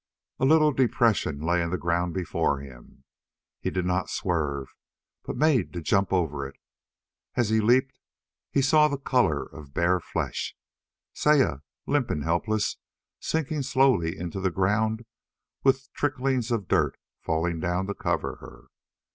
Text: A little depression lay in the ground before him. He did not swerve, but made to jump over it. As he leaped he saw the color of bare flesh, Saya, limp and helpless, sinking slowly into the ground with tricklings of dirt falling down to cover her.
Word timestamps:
A 0.39 0.45
little 0.45 0.71
depression 0.71 1.41
lay 1.41 1.61
in 1.61 1.69
the 1.69 1.77
ground 1.77 2.15
before 2.15 2.57
him. 2.57 3.03
He 3.59 3.69
did 3.69 3.85
not 3.85 4.09
swerve, 4.09 4.73
but 5.25 5.37
made 5.37 5.73
to 5.73 5.81
jump 5.83 6.11
over 6.11 6.47
it. 6.47 6.55
As 7.35 7.49
he 7.49 7.61
leaped 7.61 7.99
he 8.49 8.63
saw 8.63 8.87
the 8.87 8.97
color 8.97 9.43
of 9.45 9.75
bare 9.75 9.99
flesh, 9.99 10.55
Saya, 11.13 11.59
limp 11.85 12.09
and 12.09 12.23
helpless, 12.23 12.77
sinking 13.19 13.61
slowly 13.61 14.17
into 14.17 14.39
the 14.39 14.49
ground 14.49 15.05
with 15.63 15.93
tricklings 15.93 16.49
of 16.49 16.67
dirt 16.67 16.97
falling 17.19 17.59
down 17.59 17.85
to 17.85 17.93
cover 17.93 18.37
her. 18.37 18.69